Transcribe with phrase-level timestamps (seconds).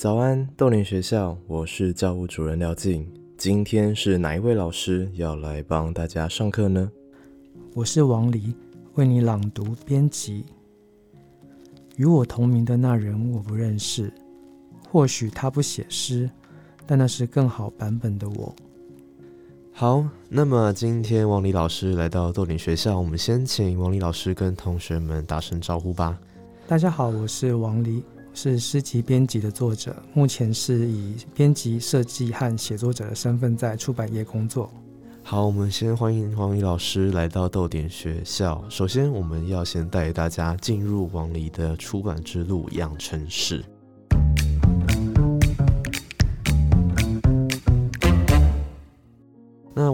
[0.00, 3.06] 早安，豆点学校，我是教务主任廖静。
[3.36, 6.90] 今天是哪一位老师要来帮大家上课呢？
[7.74, 8.54] 我是王黎，
[8.94, 10.46] 为你朗读编辑。
[11.96, 14.10] 与我同名的那人我不认识，
[14.88, 16.30] 或许他不写诗，
[16.86, 18.56] 但那是更好版本的我。
[19.70, 26.18] 好，那么今天王黎老师来到豆点学校，我们先请王黎老师跟同学们打声招呼吧。
[26.66, 28.02] 大家好，我是王黎。
[28.32, 34.70] 是诗集编辑的作者，目前是以编辑、设计和写作者的身份在出版业工作。
[35.22, 38.64] 好，我们先欢迎王黎老师来到豆点学校。
[38.70, 43.62] 首先，我们要先带大家进入王黎的出版之路养成室。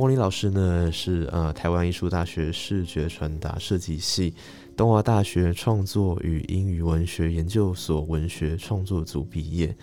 [0.07, 4.33] 那王黎老师呢，是呃台湾艺术大学视觉传达设计系。
[4.77, 9.77] 东华大学创作与英语文学研究所文学创作组毕业，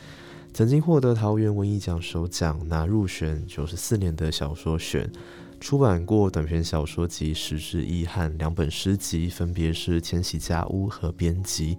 [0.54, 5.12] 曾经获得桃园文艺奖首奖，拿入选九十四年的小说选，
[5.60, 11.78] 出版过短篇小说集《十之一》和两本诗集，分别是《千禧家屋》和编辑。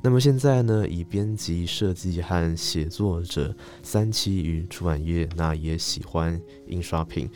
[0.00, 7.28] 那么现在呢，以编辑、设计和写作者三期于出版业，那也喜欢印刷品。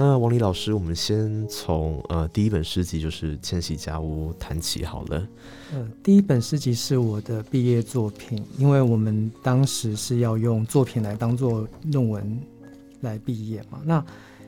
[0.00, 5.28] 那王黎老师，我们先从呃第一本诗集就是《千禧家屋》谈起好了。
[5.72, 12.40] 呃，第一本诗集是我的毕业作品，因为我们当时是要用作品来当做论文
[13.00, 13.80] 来毕业嘛。
[13.84, 14.04] 那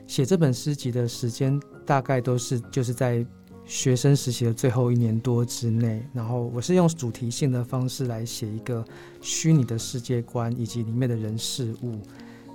[0.07, 3.25] 写这本诗集的时间大概都是就是在
[3.65, 6.01] 学生实习的最后一年多之内。
[6.13, 8.85] 然后我是用主题性的方式来写一个
[9.19, 11.99] 虚拟的世界观以及里面的人事物，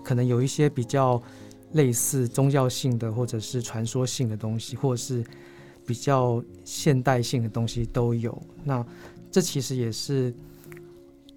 [0.02, 1.22] 可能有一些比较。
[1.76, 5.24] 类似宗教性的，或者是传说性的东西，或者是
[5.86, 8.36] 比较现代性的东西都有。
[8.64, 8.84] 那
[9.30, 10.34] 这其实也是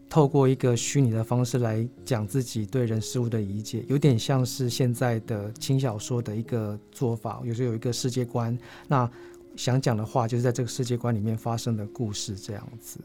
[0.10, 7.42] 透过一个虚拟的方式来讲自己对人事物的理解，有点像是现在的轻小说的一个做法。
[7.46, 8.58] 有时候有一个世界观，
[8.88, 9.10] 那
[9.56, 13.00] 想讲的话就是在这个世界观里面发生的故事这样子。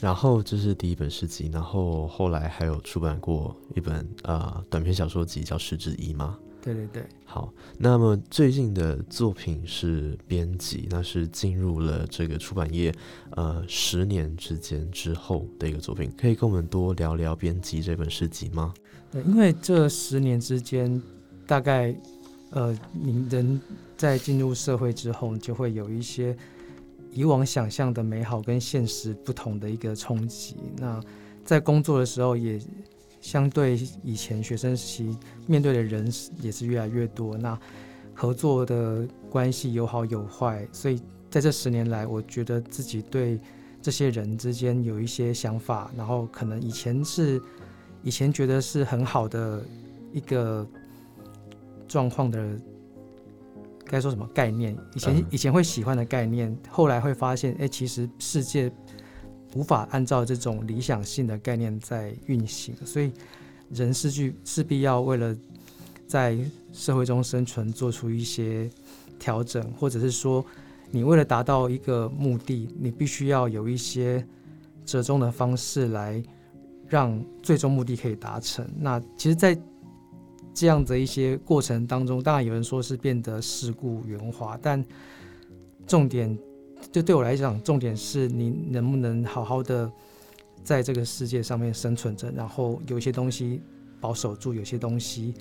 [0.00, 6.38] 然后这是第一本诗集，然后后来还有出版过一本呃短篇小说集，叫《十之一》吗？
[6.62, 7.04] 对对对。
[7.24, 12.94] 好，那么最近的作品是编辑，那是进入了这个出版业
[13.32, 18.72] 呃十年之间之后的一个作品，可以跟我们多聊聊编辑这本诗集吗？
[19.12, 21.00] 对，因为这十年之间，
[21.46, 21.94] 大概
[22.50, 23.60] 呃，你人
[23.98, 26.34] 在进入社会之后，就会有一些。
[27.12, 30.56] 以往想象的美好跟现实不同的一个冲击。
[30.76, 31.00] 那
[31.44, 32.60] 在工作的时候，也
[33.20, 37.36] 相对以前学生时期面对的人也是越来越多。
[37.36, 37.58] 那
[38.14, 43.40] 合作的关系有好有坏，所以在这十年来，我觉得自己对
[43.82, 45.90] 这些人之间有一些想法。
[45.96, 47.40] 然后可能以前是
[48.02, 49.64] 以前觉得是很好的
[50.12, 50.66] 一个
[51.88, 52.58] 状况的。
[53.90, 54.76] 该说什么概念？
[54.94, 58.70] 以前以前会喜欢的概念，后来会发现，哎，其实世界
[59.54, 63.12] 无法按照这种理想性的概念在运行，所以
[63.68, 65.36] 人是去势必要为了
[66.06, 66.38] 在
[66.72, 68.70] 社会中生存，做出一些
[69.18, 70.44] 调整，或者是说，
[70.92, 74.24] 你为了达到一个目的，你必须要有一些
[74.84, 76.22] 折中的方式来
[76.88, 78.64] 让最终目的可以达成。
[78.78, 79.56] 那其实，在
[80.52, 84.84] 这样的一些过程当中，当然有人说是变得世故圆滑，但
[85.86, 86.38] 重点
[86.92, 89.90] 就对我来讲，重点是你能不能好好的
[90.62, 93.60] 在这个世界上面生存着，然后有一些东西
[94.00, 95.34] 保守住，有些东西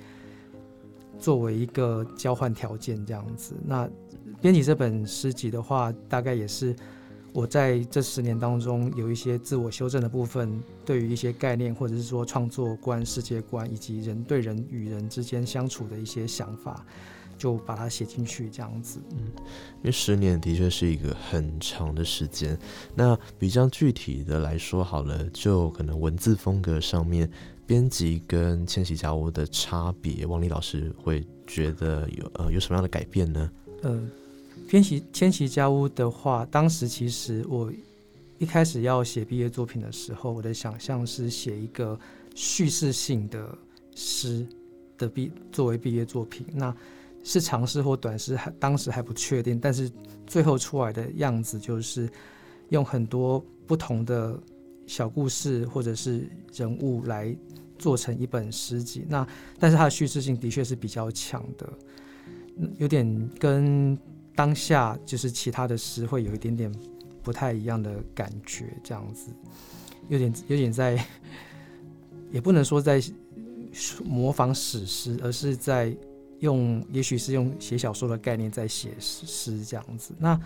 [1.20, 3.56] 作为一个交换条件这样子。
[3.66, 3.90] 那
[4.42, 6.76] 编辑这本诗集的话，大概也是。
[7.32, 16.86] 我在这十年当中有一些自我修正的部分，对于一些概念或者是说创作观、世界观以及人对人与人之间相处的一些想法，
[17.38, 19.00] 就把它写进去这样子。
[19.12, 19.28] 嗯，
[19.78, 22.58] 因为十年的确是一个很长的时间。
[22.96, 27.30] 那比较具体的来说好了，就可能文字风格上面，
[27.68, 33.52] 编辑跟千禧家屋的差别，王丽老师会觉得有呃有什么样的改变呢？
[33.84, 34.10] 嗯。
[34.70, 37.74] 天奇天奇家屋的话，当时其实我
[38.38, 42.00] 一开始要写毕业作品的时候，我的想象是写一个
[42.36, 43.58] 叙事性的
[43.96, 44.46] 诗
[44.96, 46.46] 的毕作为毕业作品。
[46.54, 46.72] 那
[47.24, 49.92] 是长诗或短诗，还当时还不确定，但是
[50.28, 52.08] 最后出来的样子就是
[52.70, 54.40] 用很多不同的
[54.86, 57.36] 小故事或者是人物来
[57.80, 59.04] 做成一本诗集。
[59.10, 59.28] 那
[59.58, 61.68] 但是它的叙事性的确是比较强的，
[62.78, 63.98] 有点跟
[64.40, 66.72] 当下就是其他的诗会有一点点
[67.22, 69.34] 不太一样的感觉，这样子
[70.08, 71.06] 有点有点在，
[72.32, 73.04] 也不能说在
[74.06, 75.94] 模仿史诗，而是在。
[76.40, 80.14] 用，也许是用写小说的概念在写诗这样子。
[80.18, 80.40] 那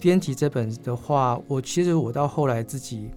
[0.00, 3.08] 编辑这本的话，我其实我到后来自己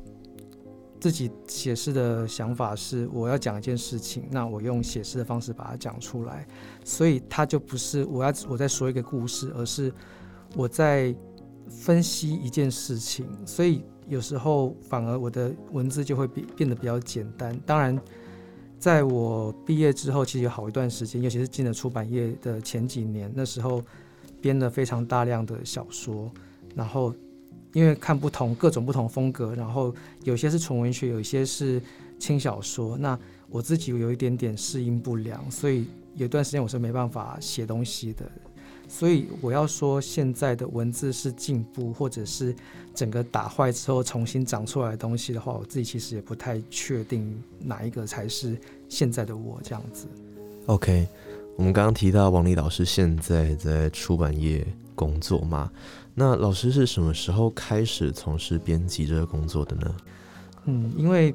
[0.99, 6.45] 自己写诗的想法是，我要讲一件事情，那我用写诗的方式把它讲出来。
[6.89, 9.93] 所以它就不是我要我在说一个故事，而是
[10.55, 11.15] 我在
[11.69, 13.27] 分析一件事情。
[13.45, 17.57] 所以有时候反而我的文字就会变变得比较简单。
[17.65, 17.99] 当然。
[18.79, 23.83] 在我毕业之后，其实有好一段时间，尤其是进了出版业的前几年，那时候
[24.39, 26.31] 编了非常大量的小说，
[26.75, 27.13] 然后
[27.73, 29.93] 因为看不同各种不同风格，然后
[30.23, 31.81] 有些是纯文学，有些是
[32.17, 33.19] 轻小说，那
[33.49, 35.85] 我自己有一点点适应不良，所以
[36.15, 38.29] 有段时间我是没办法写东西的。
[38.87, 42.55] 所以我要说，现在的文字是进步，或者是
[42.95, 48.57] 整个打坏之后重新长出来的东西的话，我自己其实也不太确定哪一个才是
[48.87, 50.07] 现在的我这样子。
[50.65, 51.07] OK，
[51.55, 54.65] 我们刚刚提到王丽老师现在在出版业
[54.95, 55.71] 工作嘛？
[56.15, 59.95] 那老师是什么时候开始从事编辑这个工作的呢？
[60.65, 61.33] 嗯，因为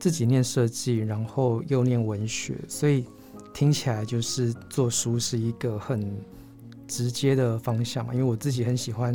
[0.00, 3.04] 自己念设计，然后又念文学，所以
[3.52, 6.16] 听起来就是做书是一个很。
[6.92, 9.14] 直接的方向嘛，因为我自己很喜欢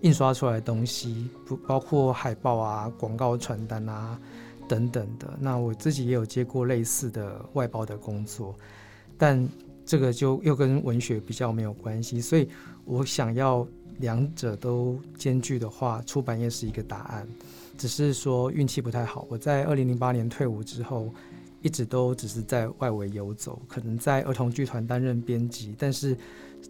[0.00, 4.18] 印刷出来的东西，不包括海报啊、广告传单啊
[4.66, 5.28] 等等的。
[5.38, 8.54] 那我自己也有接过类似的外包的工作，
[9.18, 9.46] 但
[9.84, 12.18] 这个就又跟文学比较没有关系。
[12.18, 12.48] 所以
[12.86, 17.28] 我想要两者都兼具的话，出版业是一个答案。
[17.76, 21.12] 只是说运气不太好，我在二零零八年退伍之后，
[21.62, 26.16] 一直都只是在外围游走，可能在儿童剧团担任编辑，但是。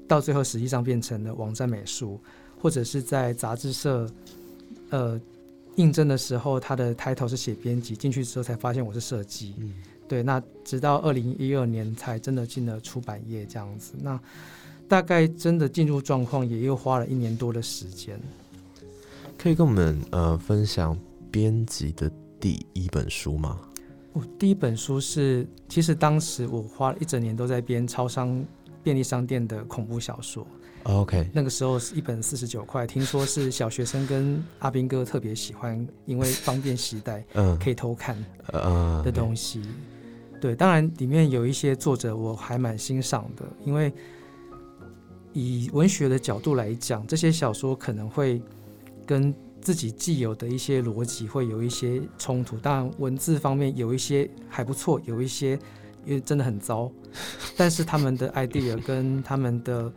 [0.08, 2.18] 到最后，实际上变成了网站美术，
[2.58, 4.08] 或者是在杂志社，
[4.88, 5.20] 呃，
[5.76, 9.54] 应征的时候，他的 title 是写编辑，进去之后才发现我是设计。
[9.58, 9.74] 嗯，
[10.08, 10.22] 对。
[10.22, 13.92] 那直到二零一二年才真的进了出版业这样子。
[14.00, 14.18] 那
[14.88, 18.18] 大概真的进入状况，也又花了一年多的时间。
[19.36, 20.98] 可以跟我们呃分享
[21.30, 22.10] 编辑的
[22.40, 23.60] 第一本书吗？
[24.12, 28.44] 我第一本书是，其实当时我花了一整年都在编超商。
[28.84, 30.44] 便利商店的恐怖小说
[30.82, 38.16] ，OK，那个时候是一本四十九块，听说是小学生跟阿兵哥特别喜欢，因为方便携带， 嗯，可以偷看，
[39.04, 39.62] 的东西。
[40.40, 43.92] 对，当然里面有一些作者我还蛮欣赏的，因为
[45.32, 48.42] 以文学的角度来讲，这些小说可能会
[49.06, 49.32] 跟
[49.62, 55.58] 自己既有的一些逻辑会有一些冲突，当然文字方面有一些还不错，有一些。
[56.04, 56.90] 因为真的很糟，
[57.56, 59.92] 但是他们的 idea 跟他们的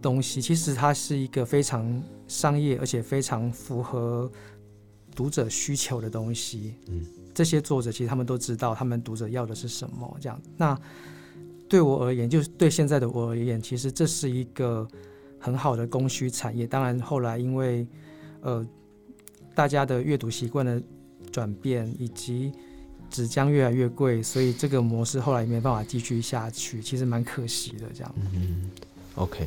[0.00, 4.28] 东西，其实它是一个非常商业，而且非常符合
[5.14, 6.74] 读者需求的东西。
[6.88, 7.00] 嗯，
[7.32, 10.16] 这些作者其实他们都知道，他们读者要的是什么。
[10.20, 10.76] 这样，那
[11.68, 14.84] 对我而言，就是对现在的我而言，其实这是一个
[15.38, 16.66] 很好的供需产业。
[16.66, 17.86] 当然，后来因为
[18.42, 18.66] 呃
[19.54, 20.82] 大家的阅读习惯的
[21.30, 22.52] 转变，以及
[23.10, 27.86] 纸浆越来越贵，所以这个模式后来没办法继续下去，其实蛮可惜的。
[27.94, 28.70] 这样，嗯
[29.16, 29.46] ，OK，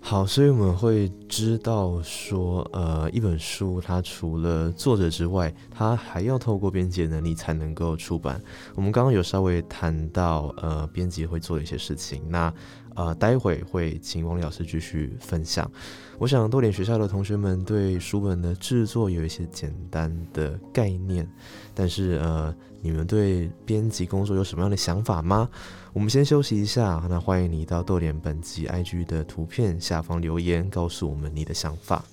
[0.00, 8.40] 好，所以我们会知道说，呃，一本书它除了作者之外，它还要透过编辑能力才能够出版。
[8.74, 12.22] 我们刚刚有稍微谈到，呃，编辑会做的一些事情。
[12.28, 12.52] 那
[12.94, 15.70] 呃，待会会请王老师继续分享。
[16.18, 21.28] 我想多点学校的同学们对书本的制作有一些简单的概念，
[21.74, 25.48] 但是呃，你们对编辑工作有什么样的想法吗？
[25.92, 32.04] 我们先休息一下，那欢迎你到豆点本集 IG 的图片下方留言，告诉我们你的想法。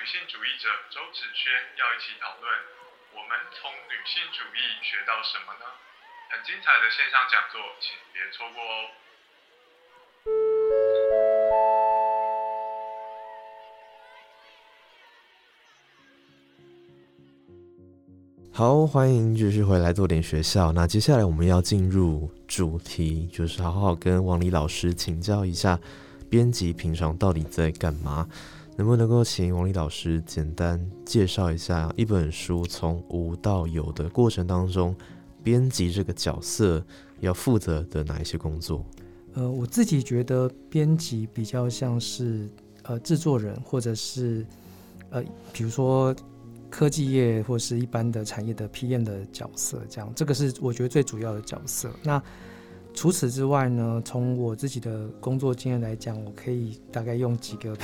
[0.00, 2.48] 女性主义者周子轩要一起讨论
[3.12, 5.66] 我们从女性主义学到什么呢？
[6.32, 8.88] 很精彩的线上讲座请别错过哦。
[18.54, 20.72] 好欢迎继续回来做点学校。
[20.72, 25.78] 那接下来我们要进入主题就是好好跟王黎老师请教一下
[26.30, 28.26] 编辑平常到底在干嘛？
[28.76, 34.94] 能不能够请王丽老师简单介绍一下一本书从无到有的过程当中，
[35.42, 36.84] 编辑这个角色
[37.20, 38.84] 要负责的哪一些工作？
[39.34, 42.48] 呃，我自己觉得编辑比较像是
[42.82, 44.46] 呃制作人，或者是
[45.10, 45.22] 呃
[45.52, 46.14] 比如说。
[46.72, 51.90] 科技业或是一般的产业的 PM 的角色，这样这个是我觉得最主要的角色。
[52.00, 52.22] 那
[52.94, 57.76] 除此之外呢，从我自己的工作经验来讲，我可以大概用几个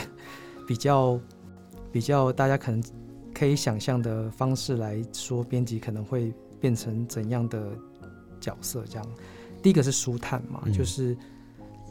[0.66, 1.20] 比较
[1.92, 2.82] 比较大家可能
[3.34, 7.70] 可以想象的方式来说，编辑可能会变成怎样的
[8.40, 8.84] 角色？
[8.88, 9.06] 这样，
[9.62, 11.16] 第一个是书探嘛，就是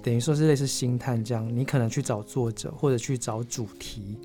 [0.04, 4.20] 等于说是类似星探这样，你可能去找作者或者去找主题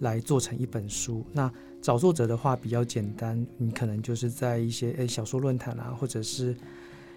[0.00, 1.24] 来做成一本书。
[1.32, 1.50] 那
[1.82, 6.56] 找作者的话比较简单，你可能就是在一些诶小说论坛啊，或者是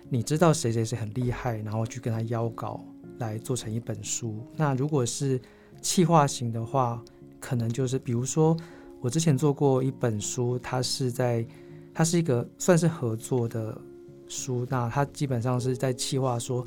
[0.10, 2.84] 你知道谁谁谁很厉害，然后去跟他邀稿
[3.17, 4.46] 来做成一本书。
[4.55, 5.39] 那如果是
[5.81, 7.03] 企划型的话，
[7.39, 8.55] 可能就是比如说
[9.01, 11.45] 我之前做过一本书，它是在
[11.93, 13.79] 它是一个算是合作的
[14.27, 16.65] 书，那它基本上是在企划说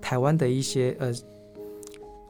[0.00, 1.12] 台湾的一些呃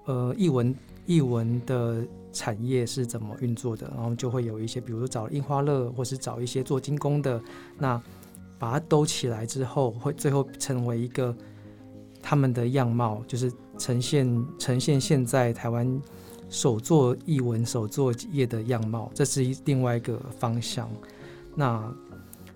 [0.06, 0.74] 呃译文
[1.06, 2.04] 译文的。
[2.36, 3.88] 产业是怎么运作的？
[3.94, 7.40] 然后就会有一些，比如说找印花乐，或是找一些做精工的，
[7.78, 8.02] 那
[8.58, 11.32] 把它兜起来之后，会最后成为一个
[12.20, 16.00] 他们的样貌，就是呈现呈现现在台湾
[16.49, 20.90] 手作艺文手作业的样貌，这是另外一个方向。
[21.54, 21.93] 那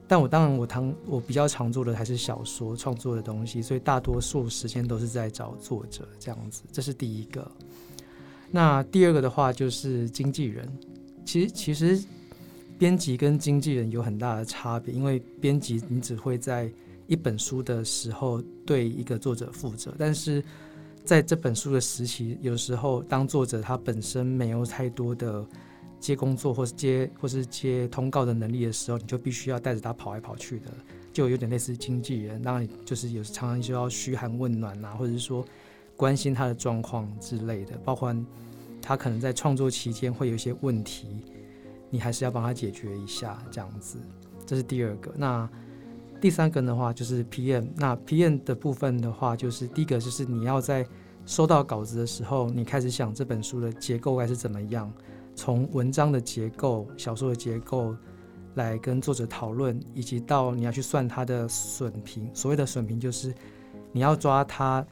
[0.07, 7.47] 但我当然我常我比较常做的还是小说创作的东西，所以大多数时间都是在找作者这样子，这是第一个。
[8.51, 10.67] 那第二个的话就是经纪人，
[11.27, 12.03] 其实其实
[12.79, 16.73] 编辑跟经纪人有很大的差别，因为编辑你只会在
[17.07, 20.43] 一本书的时候对一个作者负责，但是
[21.09, 25.43] 在这本书的时期，有时候当作者他本身没有太多的
[25.99, 30.67] 接工作或是接或是接通告的能力的时候，你就必须要带着他跑来跑去的，
[31.11, 35.43] 就有点类似经纪人，当然就是有时常常就要嘘寒问暖啊，或者是说。
[35.97, 38.15] 关心他的状况之类的，包括
[38.81, 41.09] 他可能在创作期间会有一些问题，
[41.91, 43.99] 你还是要帮他解决一下，这样子。
[44.47, 45.13] 这是第二个。
[45.17, 45.51] 那
[46.21, 47.69] 第三个的话就是 PM。
[47.77, 50.87] 那 PM 的部分的话，就是第一个就是你要在
[51.27, 54.93] 收到稿子的时候，你开始想这本书的结构该是怎么样，
[55.35, 57.95] 从文章的结构、小说的结构
[58.55, 62.29] 来跟作者讨论，以及到你要去算它的损评。
[62.35, 63.33] 所谓的损评就是
[63.93, 64.85] 你要抓它。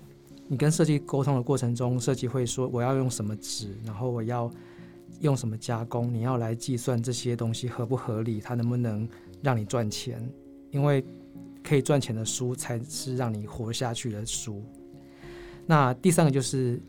[0.49, 4.49] 你跟设计沟通的过程中，设计会说我要用什么纸，然后我要
[5.19, 9.09] 用什么加工，你要来计算这些东西合不合理，它能不能
[9.43, 10.25] 让你赚钱？
[10.71, 11.05] 因为
[11.63, 14.63] 可以赚钱的书才是让你活下去的书。
[15.67, 16.81] 那第三个就是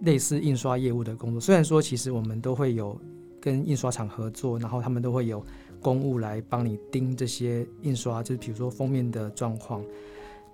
[0.00, 2.98] 类似印刷业务的工作，虽然说其实我们都会有
[3.40, 5.44] 跟印刷厂合作，然后他们都会有
[5.80, 9.84] 公务来帮你盯这些印刷，就是比如说封面的状况，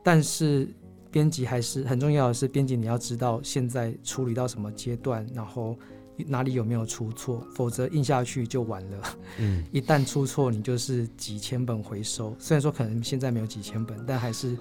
[0.03, 0.69] 但是。
[1.13, 5.77] 编辑还是很重要的是，编辑你要知道现在处理到什么阶段，然后
[6.17, 9.19] 哪里有没有出错，否则印下去就完了。
[9.39, 12.35] 嗯， 一旦出错，你就是几千本回收。
[12.39, 14.57] 虽然说可能现在没有几千本，但还是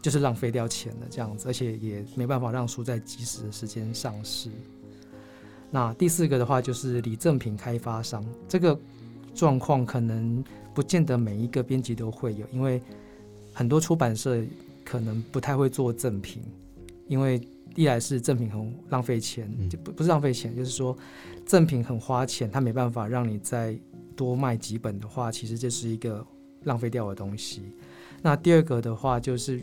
[0.00, 4.50] 就是浪费掉钱了这样子，而且也没办法让书在及时的时间上市。
[5.70, 8.78] 那第四个的话就是礼赠品开发商，这个
[9.34, 10.42] 状况可能
[10.74, 12.80] 不见得每一个编辑都会有，因为
[13.52, 14.42] 很多出版社。
[14.84, 16.42] 可能不太会做赠品，
[17.06, 17.40] 因为
[17.74, 20.96] 一来是赠品很浪费钱，就不不是浪费钱，就是说
[21.46, 23.78] 赠品很花钱，它没办法让你再
[24.14, 26.24] 多卖几本的话，其实这是一个
[26.64, 27.72] 浪费掉的东西。
[28.20, 29.60] 那第二个的话，就是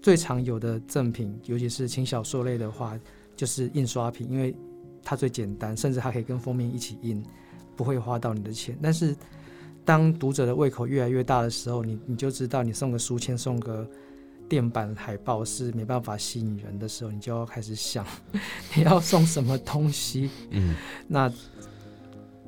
[0.00, 2.98] 最常有的赠品，尤其是轻小说类的话，
[3.36, 4.54] 就是印刷品，因为
[5.02, 7.22] 它最简单，甚至它可以跟封面一起印，
[7.76, 8.78] 不会花到你的钱。
[8.80, 9.16] 但是
[9.84, 13.88] 当读者的胃口越来越大的时候，你你就知道，你送个书签，送个。
[14.48, 18.04] 电板海报是没办法吸引人的时候，你就要开始想
[18.74, 20.30] 你要送什么东西。
[20.50, 20.74] 嗯，
[21.06, 21.30] 那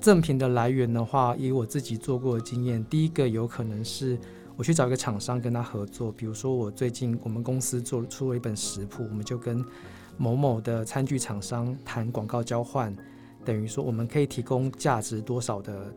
[0.00, 4.18] 赠品的来源的话，以我自己做过的经验，第一个有可能是
[4.56, 9.64] 我去找一个厂商跟他合作，比如说我最近我们公司做出了一本食谱，我们就跟
[10.16, 12.96] 某某的餐具厂商谈广告交换，
[13.44, 15.94] 等于说我们可以提供价值多少的。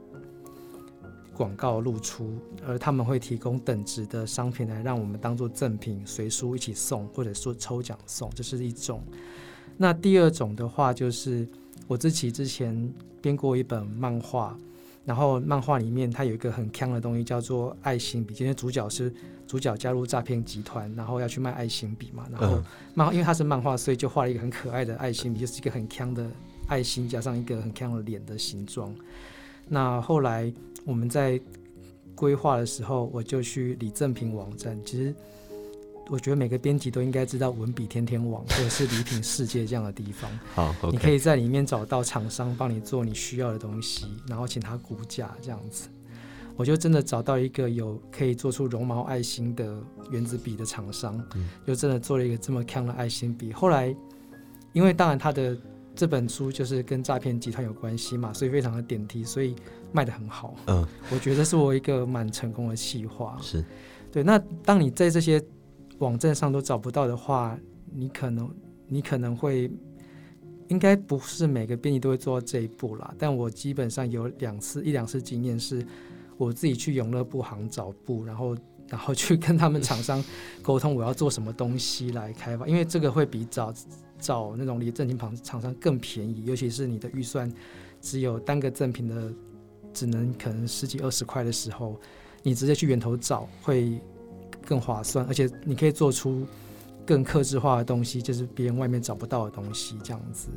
[1.36, 9.02] 广告露出，而他们会提供等值的商品来让我们当做赠品随书一起送，或者说抽奖送，这是一种。
[9.76, 11.48] 那第二种的话，就是
[11.88, 14.56] 我自己之前编过一本漫画，
[15.04, 19.12] 然后漫画里面它有一个很坑的东西叫做爱心笔，今天主角是
[19.48, 22.28] 主角加入诈骗集团，然后要去卖爱心笔嘛。
[22.32, 22.64] 然后嗯
[22.94, 26.30] 漫画因为它是漫画，所以就画了一个很可爱的爱心笔，就是一个很坑的
[26.68, 28.94] 爱心加上一个很坑的脸的形状。
[29.68, 30.54] 那后来
[30.86, 31.40] 我们在
[32.16, 34.80] 规划的时候，我就去李正平网站。
[34.86, 35.14] 其实
[36.10, 40.30] 我觉得每个编辑都应该知道文笔天天网或者是礼品世界这样的地方。
[40.54, 45.88] 好你可以在里面找到厂商帮你做你需要的东西，然后请他估价这样子。
[46.56, 49.76] 我就真的找到一个有可以做出绒毛爱心的
[50.12, 53.52] 原子笔的厂商，嗯就真的做了一个这么强的爱心笔。
[53.52, 53.96] 后来，
[54.72, 55.58] 因为当然他的
[55.96, 59.56] 这本书就是跟诈骗集团有关系嘛，所以非常的点题，所以
[59.92, 60.56] 卖的很好。
[60.66, 63.38] 嗯，我觉得是我一个蛮成功的企划。
[63.42, 63.64] 是，
[64.12, 65.42] 对，那当你在这些
[66.00, 67.58] 网站上都找不到的话，
[67.94, 68.50] 你可能
[68.88, 69.72] 你可能会，
[70.68, 73.14] 应该不是每个编辑都会做到这一步啦。
[73.20, 75.86] 但我基本上有两次一两次经验是，
[76.38, 78.58] 我自己去永乐布行找布，然后
[78.90, 80.24] 然后去跟他们厂商
[80.62, 83.74] 沟通我要做什么东西来开发，因为这个会比找
[84.20, 87.52] 找那种离正品厂厂商更便宜，尤其是你的预算
[88.02, 89.32] 只有单个赠品的
[89.94, 92.00] 只能可能十几二十块的时候，
[92.42, 94.00] 你直接去源头找会
[94.66, 96.46] 更划算，而且你可以做出
[97.06, 100.50] 更克制化的东西，就是别人外面找不到的东西，这样子。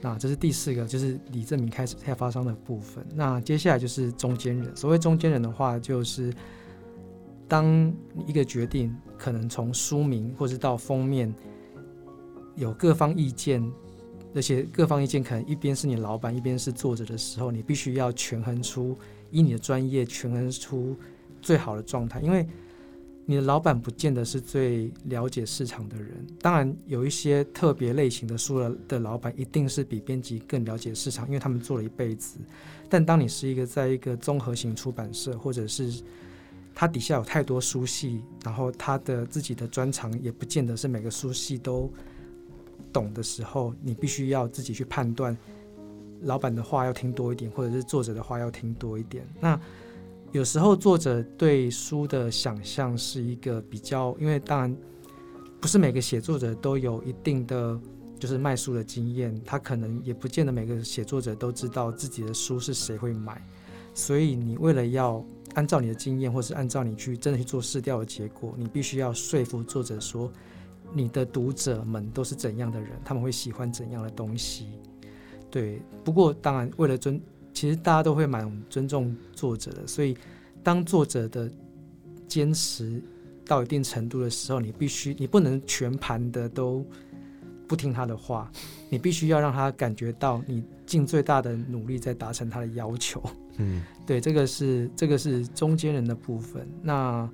[0.00, 3.04] 那这是第四个，就是李正明开始开发商的部分。
[3.14, 4.76] 那接下来就是中间人。
[4.76, 6.32] 所谓中间人的话，就是
[7.48, 7.92] 当
[8.26, 11.32] 一个决定可能从书名或是到封面
[12.54, 13.62] 有各方意见，
[14.34, 18.96] 而且各方意见可能一边是你老板，一边是作者的时候，你必须要权衡出
[19.30, 20.96] 以你的专业权衡出
[21.40, 22.46] 最好的状态，因为
[23.28, 26.12] 你的老板不见得是最了解市场的人。
[26.40, 32.38] 当然，有一些特别类型的书的的老板，一定是比编辑更了解市场，因为他们做了一辈子。
[32.88, 35.92] 但当你是一个在一个综合型出版社，或者是
[36.78, 41.90] 他底下有太多书系，然后他的自己的专长也不见得是每个书系都
[42.92, 45.34] 懂的时候，你必须要自己去判断，
[46.20, 49.26] 老板的话要听多一点，或者是作者的话要听多一点。
[49.40, 49.58] 那
[50.32, 54.76] 有时候作者对书的想象是一个比较，因为当然
[55.58, 57.80] 不是每个写作者都有一定的
[58.18, 63.42] 就是卖书的经验，他可能也不见得每个写作者都知道自己的书是谁会买，
[63.94, 65.24] 所以你为了要
[65.56, 70.30] 按照你的经验，或是按照你去真的去做试调的结果，你必须要说服作者说，
[70.92, 74.68] 你的读者们都是怎样的人，他们会喜欢怎样的东西。
[75.50, 77.18] 对，不过当然为了尊，
[77.54, 80.14] 其实大家都会蛮尊重作者的，所以
[80.62, 81.50] 当作者的
[82.28, 83.02] 坚持
[83.46, 86.84] 到一定程度的时候，你必须你不能全盘的都
[87.68, 88.50] 不听他的话，
[88.88, 93.22] 你必须要让他感觉到你尽最大的努力在达成他的要求。
[93.58, 96.68] 嗯 对，这个是这个是中间人的部分。
[96.82, 97.28] 那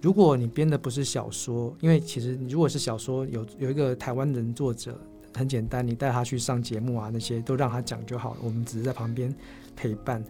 [0.00, 4.98] 如果你编的不是小说，因为其实你如果是小说，有有一个台湾人作者，
[5.34, 9.34] 很简单，你带他去上节目啊，那些都让他讲就好了，我们只是在旁边
[9.76, 10.22] 陪伴。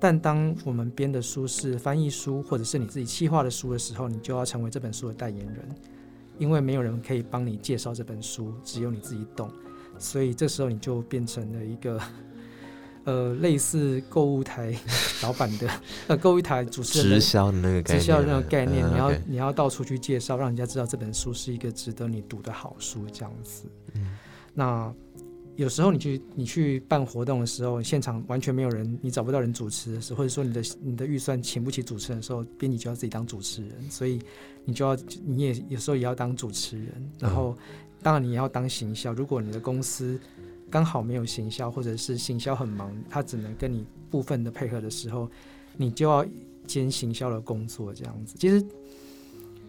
[0.00, 5.68] 但当我们编的书是翻译书，或者是你自己企划的书的时候，你就要成为这本书的代言人，
[6.42, 9.48] 因为没有人可以帮你介绍这本书，只有你自己懂。
[9.96, 12.00] 所以这时候你就变成了一个
[13.04, 14.74] 呃类似购物台
[15.22, 15.70] 老板的
[16.08, 23.68] 呃购物台主持人直销的那个概念，直销的那个概念，嗯你要你要到处去介绍，让人家知道这本书是一个值得你读的好书，这样子。
[23.94, 24.18] 嗯
[24.52, 24.92] 那
[25.54, 34.18] 有时候你去你去办活动的时候，现场完全没有人，你找不到人主持的时候，或者说你的你的预算请不起主持人的时候，编辑就要自己当主持人，所以
[34.64, 37.56] 你就要你也有时候也要当主持人，然后
[38.02, 39.12] 当然你也要当行销。
[39.12, 40.18] 如果你的公司
[40.70, 45.28] 刚好没有行销，或者是行销很忙，他只能跟你部分的配合的时候，
[45.76, 46.24] 你就要
[46.66, 48.36] 兼行销的工作，这样子。
[48.38, 48.64] 其实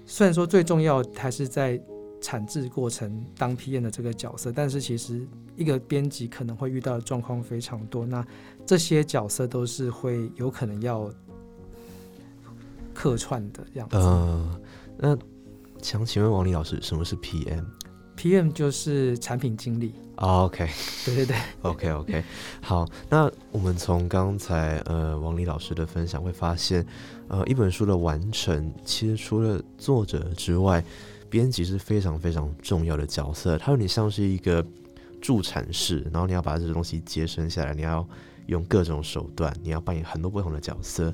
[0.05, 1.81] 虽然说最重要还是在
[2.21, 5.27] 产制过程当 PM 的这个角色，但是其实
[5.57, 8.05] 一个编辑可能会遇到的状况非常多。
[8.05, 8.25] 那
[8.65, 11.11] 这些角色都是会有可能要
[12.93, 13.97] 客串的这样子。
[13.97, 14.61] 呃，
[14.97, 15.17] 那
[15.81, 20.69] 想请问王李老师，什么是 PM？PM 就是产品经理，哦 OK
[21.03, 22.23] 对对对， OK OK，
[22.61, 26.85] 好，那我们从刚才呃王李老师的分享会发现，
[27.27, 30.83] 呃一本书的完成，其实除了作者之外，
[31.29, 34.63] 编辑是非常非常重要的角色，它有点像是一个
[35.19, 38.07] 助产士，然后你要把这个东西接生下来，你要
[38.45, 41.11] 用各种手段，你要扮演很多不同的角色。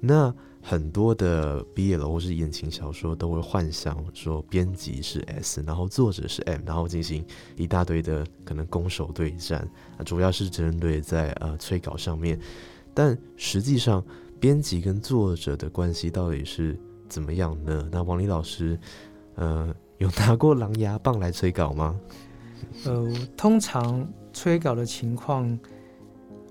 [0.00, 7.24] 那很多的 BL 或是言情小说都会幻想说编辑是 S，然后作者是 M，然后进行
[7.56, 9.66] 一大堆的可能攻守对战，
[10.04, 12.38] 主要是针对在呃催稿上面。
[12.92, 14.04] 但实际上，
[14.38, 17.88] 编辑跟作者的关系到底是怎么样呢？
[17.90, 18.78] 那王丽老师，
[19.36, 21.98] 呃，有拿过狼牙棒来催稿吗？
[22.84, 25.58] 呃，通常催稿的情况，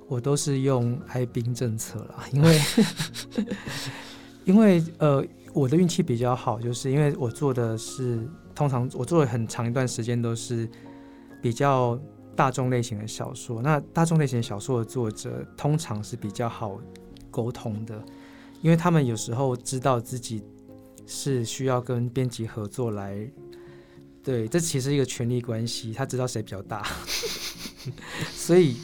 [0.10, 2.62] 我都是用哀兵政策啦， 因为
[4.44, 10.68] 因为呃，我的运气比较好，就是因为我做的是通常我做了很长一段时间都是
[11.42, 11.98] 比较
[12.36, 13.62] 大众类型的小说。
[13.62, 16.82] 那大众类型的小说的作者通常是比较好
[17.30, 18.04] 沟通的，
[18.62, 20.44] 因为他们有时候知道自己
[21.06, 23.16] 是需要跟编辑合作来。
[24.24, 26.86] 对，这其实一个权力关系，他知道谁比较大，
[28.34, 28.76] 所以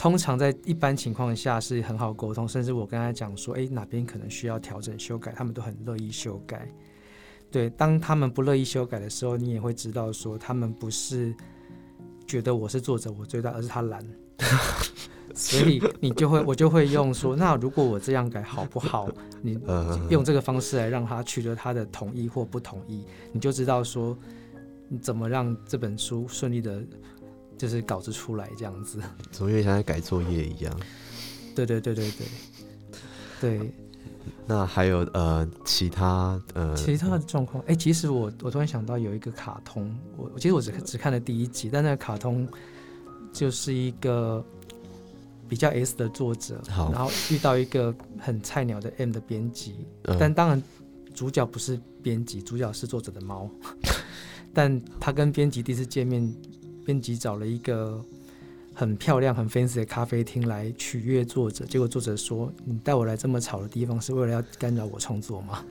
[0.00, 6.66] 通常在一般情况下是很好沟通，甚至我跟他讲说，哎，哪边可能需要调整修改，他们都很乐意修改。
[7.50, 11.34] 对，当他们不乐意修改的时候，你也会知道说，他们不是
[12.26, 14.02] 觉得我是作者我最大，而是他懒，
[15.36, 19.06] 所以你就会我就会用说，那如果我这样改好不好？
[19.42, 19.60] 你
[20.08, 24.16] 用这个方式来让他取得他的同意或不同意，你就知道说。
[24.92, 26.82] 你怎么让这本书顺利的，
[27.60, 28.98] 就是稿子出来这样子？
[29.30, 30.74] 怎么有点像在改作业一样？
[31.54, 32.26] 对对对对对
[33.58, 33.70] 对。
[34.46, 37.62] 那还有呃其他呃其他的状况？
[37.66, 42.48] 哎，其实我我突然想到有一个卡通，我其实我只只看了第一集，但那个卡通
[43.30, 44.42] 就是一个
[45.48, 49.86] 比较 S 的作者，然后遇到一个很菜鸟的 M 的编辑，
[50.18, 50.62] 但当然
[51.14, 53.50] 主角不是编辑，主角是作者的猫。
[54.52, 56.34] 但他跟编辑第一次见面，
[56.90, 58.04] 编辑找了一个
[58.74, 61.64] 很漂亮、很 fancy 的咖啡厅来取悦作者。
[61.64, 65.64] 结果作者说：“你带我来这么吵的地方，是为了要干扰我创作吗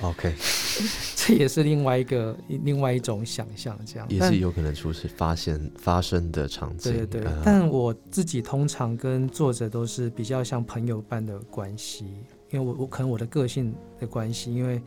[0.00, 0.32] ？”OK，
[1.14, 6.90] 这也是另外一个另外一种想象，这样也是有可能出是发现发生的场景。
[6.90, 12.06] 对对对，但我自己通常跟作者都是比较像朋友般的关系，
[12.50, 14.80] 因为我我可能我的个性的关系，因为。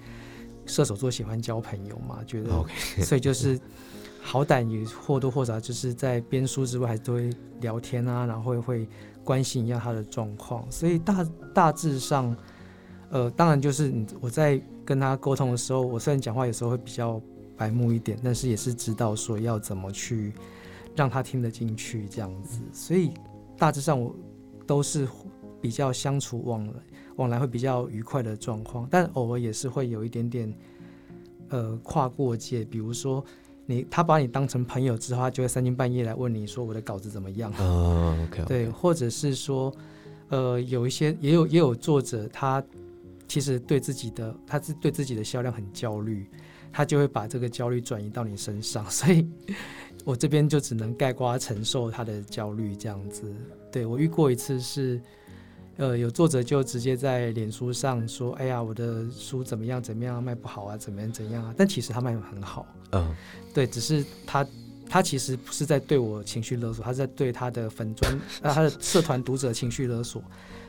[0.68, 2.24] 射手座喜欢交朋友嘛？
[2.26, 2.50] 觉得，
[3.06, 3.60] 所以就是
[4.26, 7.30] 好歹也或多或少就是在编书之外，还都会
[7.62, 8.88] 聊天啊，然后会
[9.24, 10.66] 关心一下他的状况。
[10.72, 12.36] 所以大大致上，
[13.12, 17.22] 呃，当然就是我在跟他沟通的时候，我虽然讲话有时候会比较
[17.56, 20.34] 白目一点，但是也是知道说要怎么去
[20.96, 22.60] 让他听得进去这样子。
[22.74, 23.12] 所以
[23.58, 24.16] 大致上我
[24.66, 25.08] 都是
[25.62, 26.68] 比较相处往。
[27.18, 30.54] 往来会比较愉快的状况，但偶尔也是会有一点点，
[31.48, 32.66] 呃，跨过界。
[32.66, 33.24] 比如说，
[33.66, 37.52] 你他把你当成朋友之后，他就会三更半夜来问你说我的稿子怎么样？
[37.60, 38.44] 嗯，OK。
[38.46, 39.74] 对，或者是说，
[40.30, 42.64] 呃，有一些也有也有作者，他
[43.28, 46.30] 其实对自己的他是对自己的销量很焦虑，
[46.72, 49.28] 他就会把这个焦虑转移到你身上， 所以
[50.04, 53.34] 我这边就只能盖瓜承受他的焦虑这样子。
[53.72, 55.02] 对我遇过一次是。
[55.78, 59.84] 呃，有作者就直接在脸书上说：“哎呀，我的书怎么样？
[59.84, 60.78] 怎么样卖不好啊？
[60.78, 61.12] 怎么样？
[61.12, 62.66] 怎样啊？”但其实他卖的很好。
[62.94, 63.14] 嗯，
[63.54, 64.48] 对，只是他
[64.90, 70.22] 他其实不是在对我情绪勒索，他是在对他的粉砖啊，他的社团读者情绪勒索。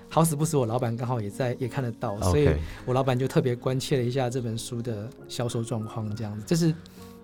[0.08, 2.48] 好死不死，我老板刚好也在，也看得到，所以
[2.84, 6.74] 我老板就特别关切了一下这本书的销售状况，这样子，就是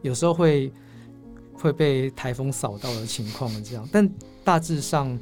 [0.02, 0.72] 有时候会
[1.52, 3.88] 会被台风扫到的情况这样。
[3.90, 4.08] 但
[4.44, 5.18] 大致上，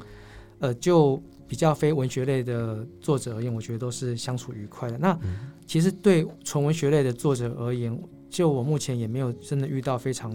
[0.59, 1.19] 呃，就。
[1.51, 4.97] 比较非文学类的作者而言，我觉得都是相处愉快的。
[4.97, 5.19] 那
[5.67, 10.31] 其实对纯文学类的作者而言，就我目前也没有真的遇到非常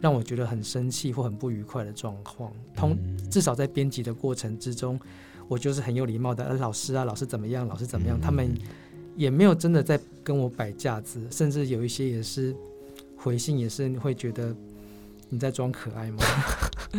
[0.00, 2.52] 让我觉得很生气或很不愉快的状况。
[2.76, 2.96] 通
[3.28, 4.96] 至少在编辑的过程之中，
[5.48, 7.66] 我就是很有礼貌的，呃，老师啊，老师怎么样？
[7.66, 8.16] 老师怎么样？
[8.20, 8.48] 他们
[9.16, 12.54] 也没有真的在跟我摆架子，甚至有一些也是
[13.16, 14.54] 回信，也是会觉得。
[15.28, 16.18] 你在装可爱吗？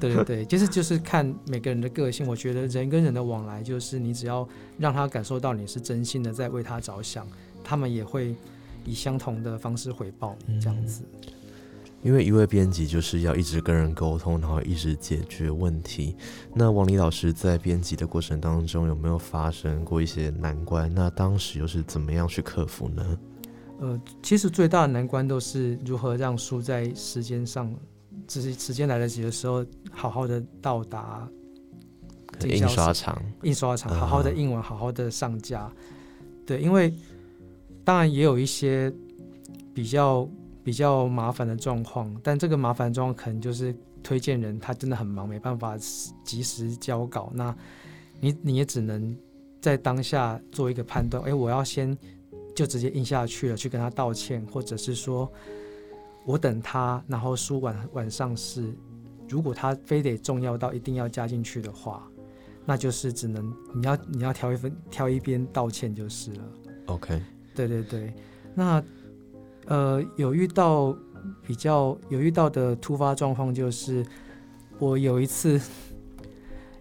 [0.00, 2.26] 对对对，其实就是看每个人的个性。
[2.26, 4.46] 我觉得人跟人的往来，就是你只要
[4.78, 7.26] 让他感受到你是真心的在为他着想，
[7.62, 8.34] 他们也会
[8.84, 11.02] 以相同的方式回报你这样子。
[12.02, 16.16] 因为一位编辑就是要一直跟人沟通，然后一直解决问题。
[16.54, 20.92] 那王黎老师在编辑的过程当中有没有发生过一些难关？
[20.94, 23.18] 那当时又是怎么样去克服呢？
[23.80, 27.72] 呃，其实最大的难关都是如何让书在时间上，
[28.26, 31.28] 只是时间来得及的时候，好好的到达
[32.42, 35.72] 印刷厂，印刷厂好好的印完，好好的上架。
[36.44, 36.92] 对，因为
[37.84, 38.92] 当然也有一些
[39.72, 40.28] 比较
[40.64, 45.76] 比较麻烦的状况，但这个麻烦状况可能就是推荐人他真的很忙，没办法
[46.24, 47.54] 及时交稿，那
[48.18, 49.16] 你你也只能
[49.60, 51.96] 在当下做一个判断，哎，我要先。
[52.58, 55.30] 就直接印下去了，去跟他道歉，或者是说，
[56.26, 58.74] 我等他，然后书晚晚上是。
[59.28, 62.10] 如果他非得重要到一定要加进去的话，
[62.64, 66.42] 那就是只能你要你要挑一分挑一边道歉就是了。
[66.86, 67.22] OK，
[67.54, 68.12] 对对对，
[68.54, 68.82] 那
[69.66, 70.96] 呃有遇到
[71.46, 74.04] 比较有遇到的突发状况，就是
[74.80, 75.60] 我有一次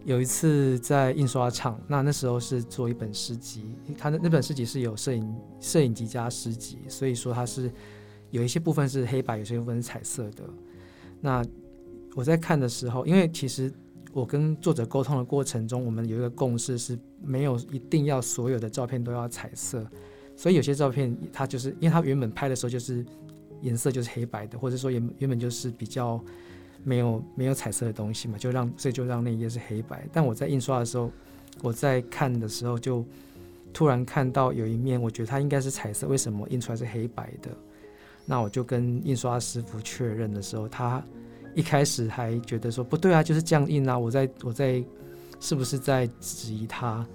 [0.07, 7.69] 有一次在印刷厂，那那时候是做一本诗集，它的那本诗集是有摄影摄影集加诗集，所以说它是
[8.31, 10.45] 有一些部分是黑白，有些部分是彩色的。
[11.19, 11.43] 那
[12.15, 13.69] 我在看的时候，因为其实
[14.13, 19.85] 我跟作者沟通的过程中，我们有一个共识是没有一定要所有的照片都要彩色，
[20.37, 23.05] 所以有些照片它就是因为它原本拍的时候就是
[23.59, 26.23] 颜色就是黑白的，或者说原原本就是比较
[26.83, 30.07] 没有没有彩色的东西嘛，就让所以就让那一页是黑白。
[30.11, 31.11] 但我在印刷的时候，
[31.61, 33.05] 我在看的时候就
[33.73, 37.51] 突然看到有一面，我觉得它应该是彩色，为什么印出来是黑白的？
[38.25, 41.01] 那我就跟印刷师傅确认的时候，他
[41.55, 44.83] 一开始还觉得说不对啊，就是这样印啊，我在我在
[45.39, 47.05] 是不是在质疑他？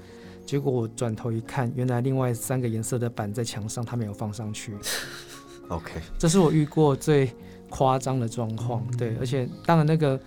[0.45, 4.75] 结果我转头一看，原来另外三个颜色的板在墙上，他没有放上去。
[5.69, 7.31] OK，这是我遇过最
[7.73, 8.87] 夸张的状况。
[8.99, 10.21] 对，而且当然那个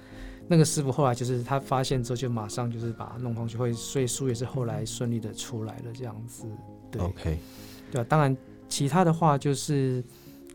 [0.48, 6.48] 那个师傅后来就是他发现之后，就马上就是把它弄上去，会所以书也是后来顺利的出来了这样子。
[6.90, 7.38] 对 OK，
[7.92, 8.36] 对啊，当然
[8.68, 10.04] 其他的话就是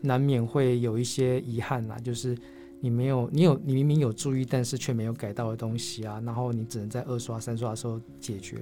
[0.01, 2.37] 难免会有一些遗憾啦，就是
[2.81, 8.57] 你没有你有你明明有注意，但是却没有改到的东西啊，然后你只能在二刷三刷的时候解决，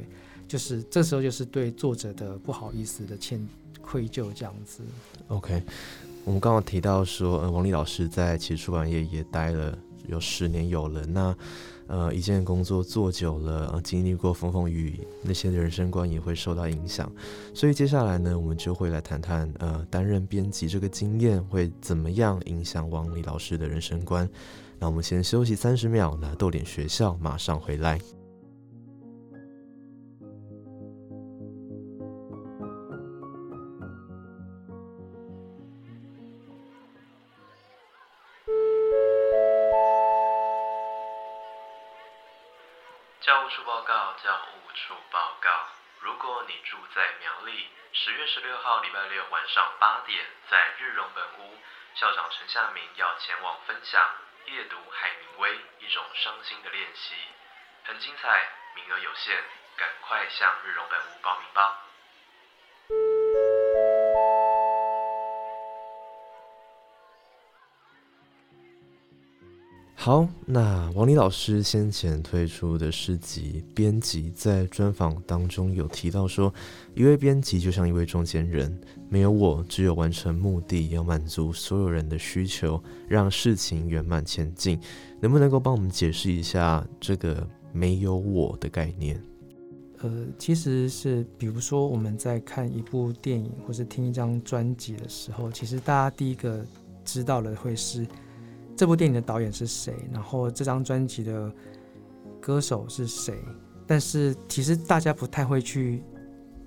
[0.48, 3.40] 就是这时候就是对作者的不好意思的歉
[3.82, 4.84] 愧疚这样子。
[5.30, 5.64] OK，
[6.26, 9.76] 我们刚刚提到说，呃，王丽老师在其实出版业也待了
[10.08, 11.36] 有十年有了，那
[11.88, 17.12] 呃一件工作做久了，呃经历过风风雨雨，那些人生观也会受到影响。
[17.54, 24.30] 所以接下来呢，我们就会来谈谈，呃，担任编辑这个经验会怎么样影响王丽老师的人生观。
[24.78, 28.00] 那我们先休息三十秒，那逗点学校马上回来。
[43.50, 45.50] 处报告，教务处报告。
[46.02, 51.58] 如果你住在苗栗，十月十六号礼拜六晚上八点，在日荣本屋，
[51.96, 54.08] 校长陈夏明要前往分享
[54.46, 57.16] 夜读海明威一种伤心的练习，
[57.86, 59.44] 很精彩，名额有限，
[59.78, 61.89] 赶快向日荣本屋报名吧。
[70.10, 76.52] 好，那王丽老师先前推出的诗集《编辑》在专访当中有提到说，
[76.96, 78.76] 一位编辑就像一位中间人，
[79.08, 84.80] 没有我，只有完成目的，要满足所有人的需求，让事情圆满前进。
[85.22, 89.22] 能不能够帮我们解释一下这个“没有我”的概念？
[90.00, 96.66] 呃，其实是比如说我们在看一部电影或是听一张专辑的时候，其实大家第一个
[97.06, 98.08] 知道的会是
[98.80, 101.54] 这部电影的导演是谁，然后这张专辑的
[102.40, 103.38] 歌手是谁，
[103.86, 106.02] 但是其实大家不太会去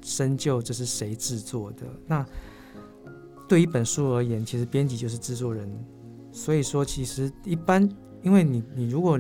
[0.03, 1.87] 深究这是谁制作的。
[2.07, 2.23] 那
[3.49, 5.67] 对一本书而言，其实编辑就是制作人，
[6.31, 7.89] 所以说其实一般，
[8.21, 9.19] 因为你你如果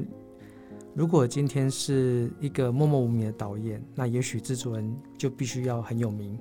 [0.92, 6.38] 如果今天是一个默默无名的导演，那也许制作人就必须要很有名。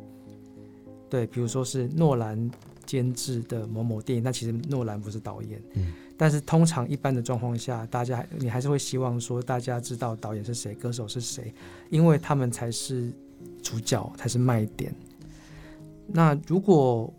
[1.10, 2.52] 对，比如说是诺兰
[2.91, 5.62] 监制的某某电影，那其实诺兰不是导演。
[5.75, 5.93] 嗯。
[6.17, 11.54] 但是通常一般的状况下，大家你还是会希望说大家知道导演是谁，歌手是谁，
[11.89, 13.10] 因为他们才是
[13.63, 14.93] 主角，才是卖点。
[16.08, 17.13] 那如果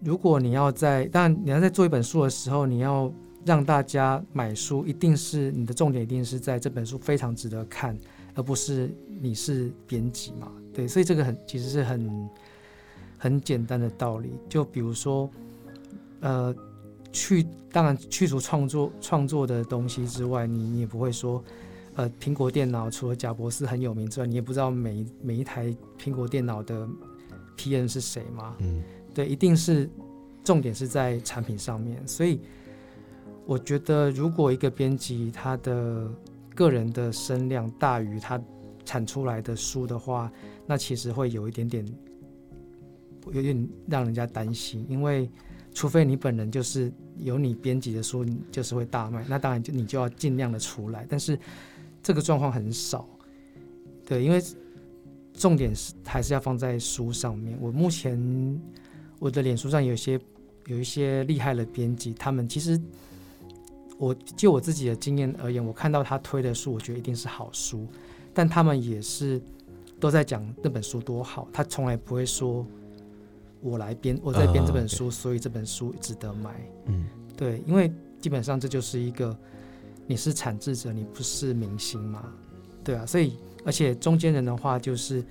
[0.00, 3.12] 如果你要在，当然你要在做一本书的时候，你要
[3.44, 7.94] 让大家买书，一定是你的重点，一定是在这本书非常值得看，
[8.34, 8.90] 而不是
[9.20, 10.50] 你是编辑嘛？
[10.72, 12.28] 对，所以这个很其实是很
[13.16, 14.30] 很简单的道理。
[14.48, 15.30] 就比如说，
[16.20, 16.54] 呃，
[17.12, 21.42] 去当然去除创作创作的东西之外，你你也不会说，
[21.94, 26.88] 呃，苹果电脑除了贾博士很有名之外，你也不知道每每一台苹果电脑的
[27.56, 28.54] P N 是谁嘛？
[28.58, 28.82] 嗯
[29.14, 29.88] 对，一定是
[30.44, 32.40] 重点是在产品上面，所以
[33.46, 36.06] 我觉得如果一个编辑他的
[36.54, 38.38] 个人的声量大于他
[38.84, 40.30] 产出来的书的话，
[40.66, 41.82] 那其实会有一点点，
[43.32, 45.28] 有点让人家担心，因为
[45.74, 51.38] 除非你本人就是有你编辑的书，你就是会大卖，那当然就你就要尽量的出来，但是
[52.02, 53.08] 这个状况很少，
[54.06, 54.42] 对，因为
[55.34, 57.58] 重点是还是要放在书上面。
[57.60, 58.18] 我目前
[59.18, 60.18] 我的脸书上有些
[60.66, 62.80] 有一些厉害的编辑，他们其实
[63.98, 67.86] 我就我自己的经验而言，我看到他推的书，我觉得一定是好书，
[68.32, 69.42] 但他们也是
[70.00, 72.66] 都在讲那本书多好，他从来不会说
[73.60, 76.54] 我来编，我在编这本书，所以这本书值得买。
[76.86, 79.36] 嗯，对，因为基本上这就是一个
[80.06, 82.32] 你是产制者，你不是明星嘛，
[82.84, 85.24] 对啊，所以而且中间人的话就是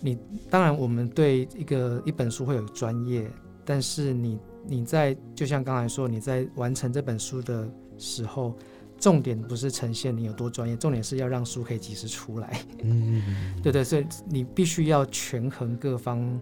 [0.00, 0.18] 你，
[0.50, 3.30] 当然我们对一个一本书会有专业，
[3.64, 7.68] 但是你你在就像刚才说你在完成这本书的
[7.98, 8.54] 时候。
[9.00, 12.62] 重点不是呈现你有多专业，重点是要让书可以及时出来。
[12.84, 13.20] 嗯，
[13.60, 16.40] 对对，所以你必须要权衡各方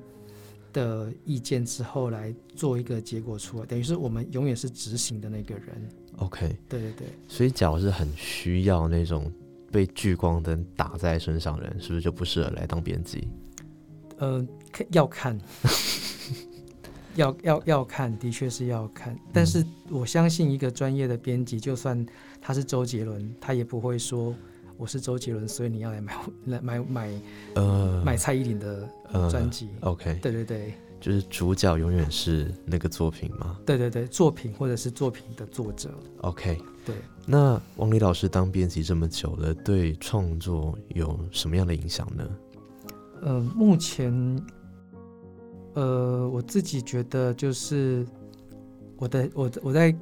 [0.72, 5.88] 的意见之后来做一个结果出来，等于是我们永远是执行的那个人。
[6.16, 9.32] OK，对对对，所以假如是很需要那种
[9.72, 13.28] 被聚光灯打在身上的人，是不是就不适合来当编辑？
[14.18, 14.46] 呃，
[14.90, 15.38] 要看，
[17.16, 19.18] 要要要看，的确是要看。
[19.32, 22.04] 但是我相信一个专业的编辑，就算
[22.40, 24.34] 他是周杰伦，他也不会说
[24.80, 26.14] 我是周杰伦，所以你要来买
[26.46, 27.10] 来买买
[27.54, 29.68] 呃，买蔡依林的呃专辑。
[29.80, 35.90] OK，对对对就是主角永远是那个作品吗对对对，作品或者是作品的作者。
[36.22, 36.94] ？OK，对，
[37.26, 42.26] 那王黎老师当编辑这么久了，对创作有什么样的影响呢？
[43.20, 44.42] 呃，目前，
[45.74, 48.06] 呃，我自己觉得就是
[48.96, 49.94] 我的我我在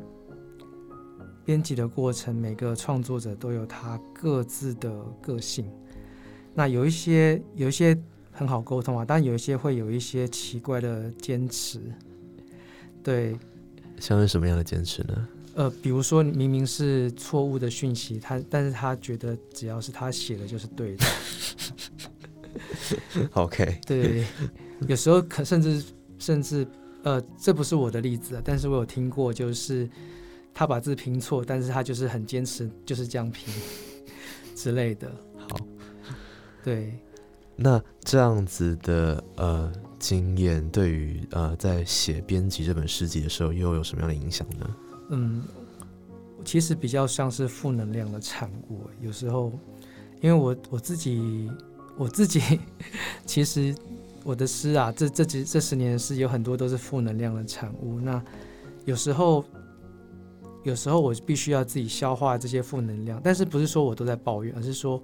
[1.48, 5.66] 编辑的过程，每个创作者都有他各自的个性。
[6.52, 7.98] 那有一些有一些
[8.30, 11.80] 很好沟通啊，但有一些会有一些奇怪的坚持。
[13.02, 13.34] 对，
[13.98, 15.28] 像是什么样的坚持呢？
[15.54, 21.06] 呃，比如说明明是错误的讯息，他但是他觉得只要是他写的就是对的。
[23.32, 24.26] OK， 对，
[24.86, 25.82] 有时候可甚至
[26.18, 26.68] 甚至
[27.04, 29.88] 呃，这不是我的例子啊，但是我有听过，就是
[30.58, 33.54] 他把字拼错，但是他就是很坚持，就是这样拼
[34.56, 35.08] 之类的。
[35.48, 35.56] 好，
[36.64, 36.98] 对，
[37.54, 44.76] 那这样子的呃经验，对于呃在写编辑这本诗集的时候，又有什么样的影响呢？
[45.10, 45.44] 嗯，
[46.44, 48.80] 其实比较像是负能量的产物。
[49.00, 49.52] 有时候，
[50.20, 51.48] 因为我我自己
[51.96, 52.58] 我自己
[53.24, 53.72] 其实
[54.24, 58.00] 我的诗啊，这这几这十年的诗有很多都是负能量的产物。
[58.00, 58.20] 那
[58.86, 59.44] 有时候
[60.68, 65.02] 有时候我必须要自己消化这些负能量，但是不是说我都在抱怨，而是说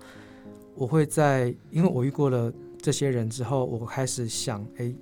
[0.75, 4.95] 我会在，因为我遇过了这些人之后，我开始想，哎。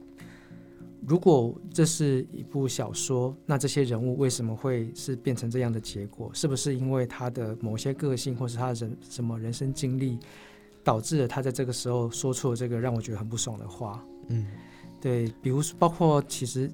[1.05, 6.31] 如果这是一部小说，那这些人物为什么会是变成这样的结果？
[6.33, 10.17] 是不是因为他的某些个性，或是他的人什么人生经历，
[10.85, 14.01] 导致了他在这个时候说出了这个让我觉得很不爽的话？
[14.29, 14.47] 嗯，
[15.01, 16.71] 对，比如说包括其实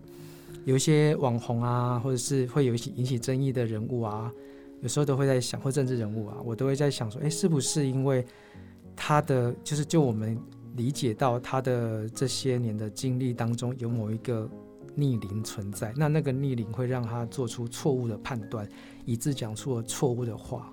[0.64, 4.33] 有一些网红啊，或者是会有一些引起争议的人物啊，
[4.81, 8.25] 有时候都会在想，或政治人物啊，我都会在想说，诶，是不是因为
[8.94, 10.38] 他的就是就我们。
[10.77, 14.49] 理解到他的这些年的经历当中有某一个
[14.94, 18.68] 逆鳞存在，那那个逆鳞会让他做出错误的判断，
[19.05, 20.73] 以致讲出了错误的话，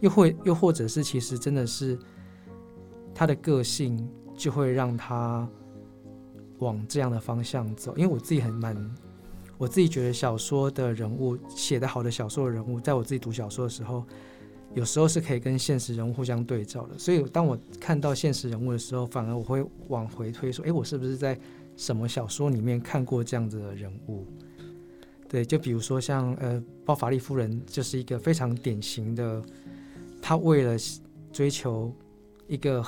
[0.00, 1.98] 又会又或者是其实真的是
[3.14, 5.48] 他的个性就会让他
[6.58, 7.96] 往这样的方向走。
[7.96, 8.76] 因为我自己很蛮，
[9.58, 14.04] 我自己觉得小说的人物写得好的小说的人物，在我自己读小说的时候。
[14.74, 21.36] 有时候是可以跟现实人物互相对照的，所以当我看到现实人物的时候，反而我会往回推说，诶，我是不是在
[21.74, 24.26] 什么小说里面看过这样子的人物？
[25.26, 29.42] 对，就比如说像呃，包法利夫人就是一个非常典型的，
[30.20, 30.76] 她为了
[31.32, 31.90] 追求
[32.46, 32.84] 一个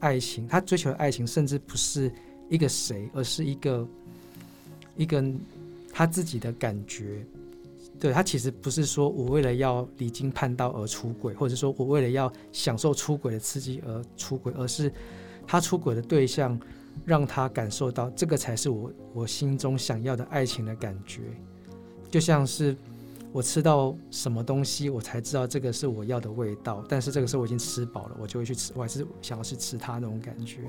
[0.00, 2.12] 爱情，她追求的爱情甚至不是
[2.50, 3.88] 一个谁，而是一个
[4.96, 5.24] 一个
[5.92, 7.24] 他自己的感觉。
[8.00, 14.92] 对他其实不是说我为了要离经叛道而出轨，或者说我为了要享受出轨的刺激而出轨，而是
[15.46, 16.58] 他出轨的对象
[17.04, 21.20] 让他感受到这个才是我我心中想要的爱情的感觉，
[22.10, 22.76] 就像是
[23.30, 30.62] 我吃到什么东西，我才知道这个是我要的味道，但是这个时候我已经吃饱了，我就会去吃，我还是想要去吃它那种感觉。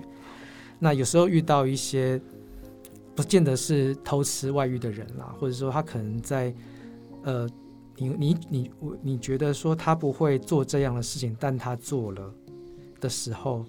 [0.78, 2.22] 那有时候遇到一些
[3.16, 6.54] 不见得是偷吃外遇的人啦，或者说他可能在。
[7.26, 7.48] 呃，
[7.96, 12.34] 你你你我你觉得说他不会做这样的事情，但他做了
[13.00, 13.66] 的时候，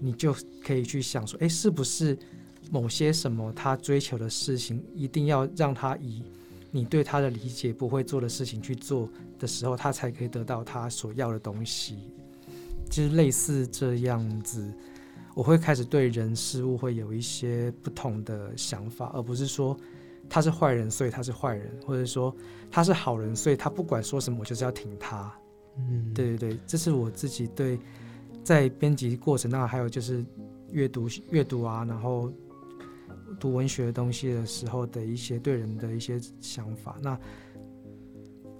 [0.00, 2.18] 你就可以去想说，诶，是不是
[2.68, 6.24] 某些什么他追求的事情，一定要让他以
[6.72, 9.08] 你对他的理解不会做的事情去做
[9.38, 11.96] 的时候，他才可以得到他所要的东西，
[12.90, 14.68] 就是类似这样子，
[15.34, 19.76] 我会开始对人事物会有一些不同的想法，而不是说。
[20.32, 22.32] 他是坏人，所以他是坏人，或者说
[22.70, 25.34] 他是好人，所以他不管说什么，我就是要挺他。
[25.76, 27.76] 嗯，对对对，这是我自己对
[28.44, 30.24] 在编辑过程，当中还有就是
[30.70, 32.32] 阅读阅读啊，然后
[33.40, 36.96] 读文学的东西的时候的一些对人的一些想法。
[37.02, 37.18] 那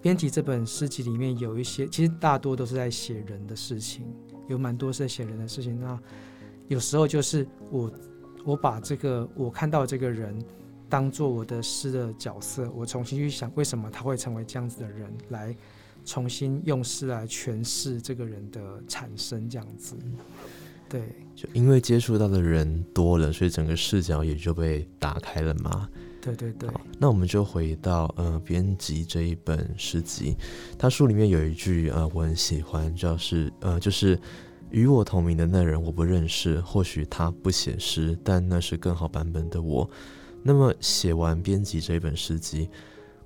[0.02, 4.12] 编辑这本诗集里面有一些，其实大多都是在写人的事情，
[4.48, 5.78] 有蛮多是在写人的事情。
[5.78, 5.96] 那
[6.70, 7.92] 有时候就是我
[8.44, 10.38] 我把这个我看到这个人
[10.88, 15.54] 当做我的诗的角色，我重新去想为什么他会成为这样子的人，来
[16.04, 19.96] 重新用诗来诠释这个人的产生，这样子。
[20.88, 21.02] 对，
[21.34, 25.88] 就因为接触到的人多了，所以整个视角也就被打开了嘛。
[26.20, 26.70] 对对对。
[27.00, 30.36] 那我们就回到呃编辑这一本诗集，
[30.78, 34.16] 他书里面有一句呃我很喜欢，就是呃就是
[34.70, 39.88] 与我同名的那人我不认识，或许他不写诗，但那是更好版本的我。
[40.42, 42.68] 那么写完编辑这一本诗集，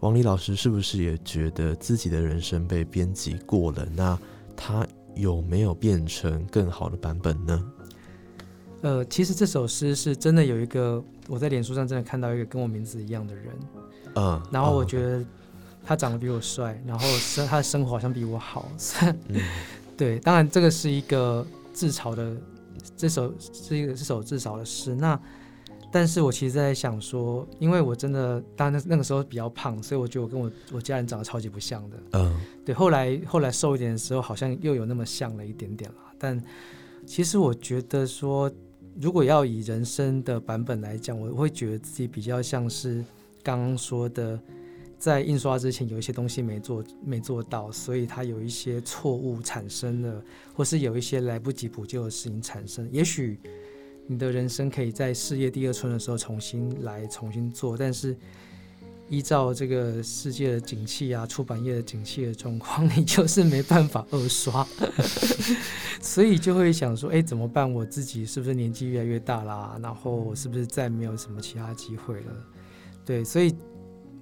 [0.00, 3.86] 王黎老师是不是也觉得自己的人生被编辑过了？
[3.94, 4.18] 那
[4.56, 7.64] 他有没有变成更好的版本呢？
[8.82, 13.46] 呃，其实这首诗是真的有一个，我在脸书上真的看到一个跟我名字一样的人，
[14.16, 15.24] 嗯，然后我觉得
[15.84, 18.68] 他长得比我帅，然后生他的生活好像比我好，
[19.96, 22.36] 对，当然这个是一个自嘲的，
[22.96, 24.94] 这首是一个这首自嘲的诗。
[24.94, 25.18] 那
[25.92, 36.42] 但是我其实在想说，因为我真的当然那个时候比较胖，所以我觉得我跟我我家人长得超级不像的，嗯，对，后来后来瘦一点的时候，好像又有那么像了一点点了，但
[37.06, 38.50] 其实我觉得说。
[39.00, 43.04] 如果要以人生的版本来讲，我会觉得自己比较像是
[43.42, 44.38] 刚刚说的，
[45.04, 50.24] 在印刷之前有一些东西没做没做到，所以它有一些错误产生了，
[50.54, 52.88] 或是有一些来不及补救的事情产生。
[52.90, 53.38] 也许
[54.06, 58.16] 你的人生可以在事业第二春的时候重新来重新做，但是。
[59.10, 64.66] 依照这个世界的景气啊，出版业的景气的状况，你就是没办法二刷，
[66.00, 67.70] 所以就会想说，哎，怎么办？
[67.70, 69.78] 我自己是不是年纪越来越大啦？
[69.82, 72.32] 然后是不是再没有什么其他机会了？
[73.04, 73.54] 对，所以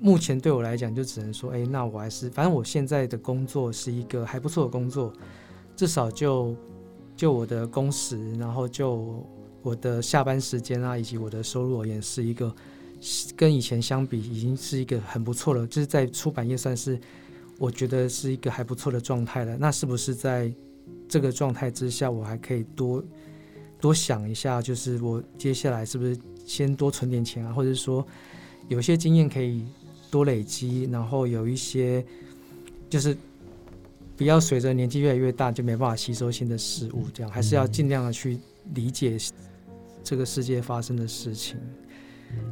[0.02, 5.12] 目前对我来讲，就只能说，哎，那我还是，反正我现在的工作是一个还不错的工作，
[5.76, 6.54] 至少就
[7.16, 9.24] 就我的工时，然后就
[9.62, 12.54] 我的下班时间啊，以及我的收入而言，是一个。
[13.34, 16.96] 跟以前相比，已经是一个很不错了，就是在出版业算是，
[17.58, 19.56] 我觉得是一个还不错的状态了。
[19.56, 20.54] 那是不是在
[21.08, 23.02] 这个状态之下，我还可以多
[23.80, 28.06] 多想一下，就是我接下来是不是先多存点钱啊，或者说
[28.68, 29.66] 有些经验可以
[30.12, 32.04] 多累积，然后有一些
[32.90, 33.16] 就是
[34.14, 38.38] 不要随着年纪越来越大就没办法吸收新的事物，这样还是要尽量的去
[38.74, 39.16] 理解
[40.04, 41.56] 这个世界发生的事情。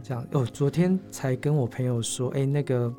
[0.02, 2.90] 这样哦，昨天才跟我朋友说，哎，那个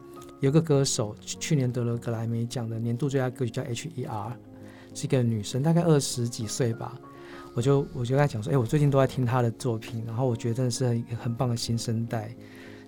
[0.42, 4.38] 有个歌手去年得了格莱美奖的年度最佳歌曲叫 H.E.R，
[4.94, 7.00] 是一个女生，大概二十几岁吧。
[7.56, 12.36] 我就我就跟他讲说，哎，我最近都在听她的作品，然后我觉得真的是很很棒的新生代。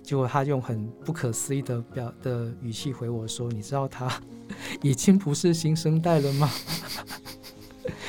[0.04, 4.12] 结果他用很不可思议的表的语气回我说，你知道他
[4.82, 6.48] 已经不是新生代了吗？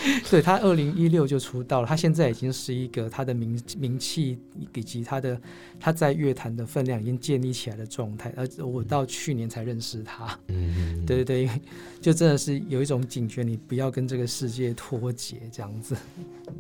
[0.30, 1.88] 对他，二零一六就出道了。
[1.88, 4.38] 他现在已经是一个他的名名气
[4.74, 5.40] 以及他的
[5.80, 8.34] 他在乐坛的分量已经建立起来的状态。
[8.36, 10.38] 而我到去年才认识他。
[10.48, 11.62] 嗯， 对对对，
[12.02, 15.96] 就真的是有一种警觉，你不要跟这个世界脱节这样子。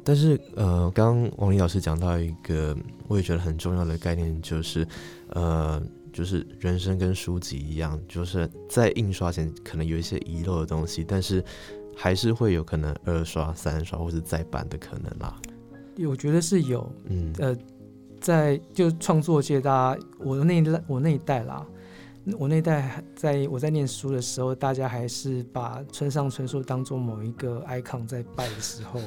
[0.04, 2.76] 但是呃，刚刚王林老师讲到一个
[3.08, 4.88] 我也觉得很重要的概念，就是
[5.30, 5.82] 呃，
[6.12, 11.43] 就是人生跟书籍一样，就是在印刷前可能有一些遗漏的东西，但是。
[11.96, 15.36] 还是会有可能二刷、三刷或者再版的可能啦。
[16.06, 17.56] 我觉得是有，嗯，呃，
[18.20, 21.66] 在就创作界，大家我那我那一代啦，
[22.38, 29.00] 我那一代在我在念书的时候，大家还是把村上春树当做某一个 icon 在拜的时候，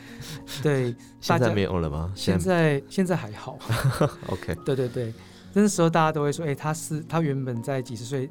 [0.62, 2.12] 对，现在没有了吗？
[2.14, 3.58] 现在现在还好，
[4.28, 5.14] OK，对对对，
[5.54, 8.28] 那时候大家都会说，哎，他是他原本在几十岁。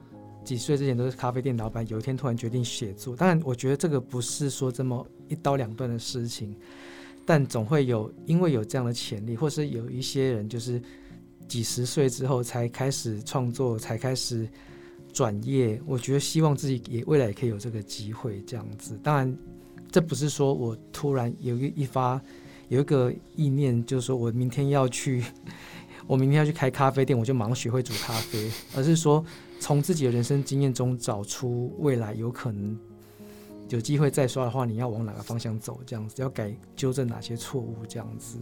[0.47, 3.13] 几岁之前都是咖啡店老板，有一天突然决定写作。
[3.17, 6.55] 当然，我觉得这个不是说这么一刀两断的事情，
[7.25, 10.81] 但总会有因为有这样的潜力，或是有一些人就是
[11.49, 14.47] 几十岁之后才开始创作，才开始
[15.11, 15.81] 转业。
[15.85, 18.97] 我觉得希望自己也未来也可以有这个机会这样子。
[19.03, 19.37] 当然，
[19.91, 22.21] 这不是说我突然有一一发
[22.69, 25.21] 有一个意念，就是说我明天要去，
[26.07, 29.21] 我明天要去开咖啡店，我就马上学会煮咖啡，而是说。
[29.59, 32.77] 从自己的人生经验中找出未来有可能
[33.69, 35.79] 有机会再刷的话，你要往哪个方向走？
[35.85, 37.75] 这样子要改纠正哪些错误？
[37.87, 38.37] 这样子。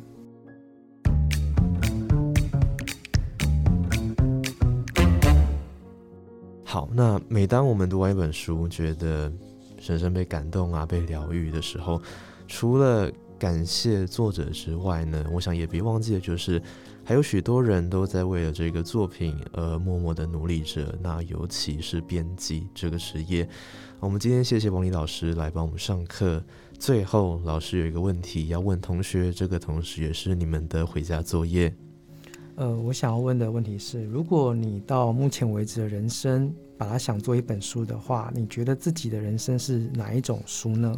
[6.63, 9.31] 好，那每当我们读完一本书，觉得
[9.79, 12.01] 深深被感动啊，被疗愈的时候，
[12.47, 16.61] 除了感谢作者之外呢，我想也别忘记的就是
[17.03, 20.97] 还有许多人都在为了这个作品而默默的努力着。
[21.01, 23.47] 那尤其是编辑这个职业，
[23.99, 26.43] 我们今天谢谢王丽老师来帮我们上课。
[26.79, 31.73] 最后，老师有一个问题要问同学，这个同时也是你们的回家作业。
[32.55, 40.97] 呃，我想要问的问题是：如果你到目前为止的人生，把它想做一本书的话，你觉得自己的人生是哪一种书呢？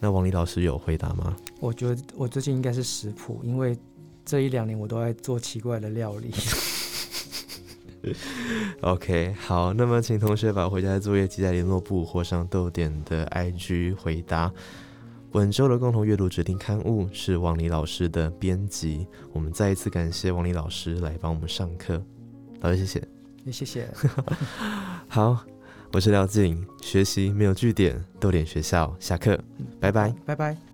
[0.00, 1.36] 那王丽老师有回答吗？
[1.60, 3.78] 我觉得我最近应该是食谱，因为
[4.24, 6.32] 这一两年我都在做奇怪的料理。
[8.80, 14.50] OK，好，那么请同学把回家的作业记在联络簿或上豆点的 IG 回答。
[15.30, 22.02] 本周的共同阅读指定刊物是王黎老师的编辑，我们再一次感谢王黎老师来帮我们上课，
[22.60, 23.08] 老师谢谢。
[23.44, 23.88] 也谢谢。
[25.08, 25.44] 好，
[25.92, 29.38] 我是廖静，学习没有据点，逗点学校下课，
[29.80, 30.14] 拜拜。
[30.24, 30.69] 拜拜。